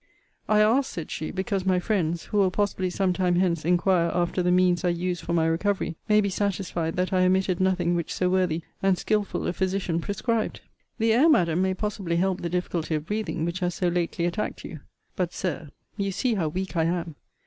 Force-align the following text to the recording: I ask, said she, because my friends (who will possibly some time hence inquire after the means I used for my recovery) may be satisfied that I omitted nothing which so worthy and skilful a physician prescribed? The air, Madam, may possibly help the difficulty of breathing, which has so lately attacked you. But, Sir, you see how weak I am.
I 0.49 0.61
ask, 0.61 0.91
said 0.91 1.11
she, 1.11 1.29
because 1.29 1.63
my 1.63 1.77
friends 1.77 2.23
(who 2.23 2.37
will 2.39 2.49
possibly 2.49 2.89
some 2.89 3.13
time 3.13 3.35
hence 3.35 3.63
inquire 3.63 4.09
after 4.11 4.41
the 4.41 4.49
means 4.51 4.83
I 4.83 4.89
used 4.89 5.21
for 5.23 5.31
my 5.33 5.45
recovery) 5.45 5.95
may 6.09 6.21
be 6.21 6.29
satisfied 6.31 6.95
that 6.95 7.13
I 7.13 7.23
omitted 7.25 7.59
nothing 7.59 7.93
which 7.93 8.11
so 8.11 8.27
worthy 8.27 8.63
and 8.81 8.97
skilful 8.97 9.45
a 9.45 9.53
physician 9.53 10.01
prescribed? 10.01 10.61
The 10.97 11.13
air, 11.13 11.29
Madam, 11.29 11.61
may 11.61 11.75
possibly 11.75 12.15
help 12.15 12.41
the 12.41 12.49
difficulty 12.49 12.95
of 12.95 13.05
breathing, 13.05 13.45
which 13.45 13.59
has 13.59 13.75
so 13.75 13.89
lately 13.89 14.25
attacked 14.25 14.65
you. 14.65 14.79
But, 15.15 15.33
Sir, 15.33 15.69
you 15.97 16.11
see 16.11 16.33
how 16.33 16.47
weak 16.47 16.75
I 16.75 16.85
am. 16.85 17.13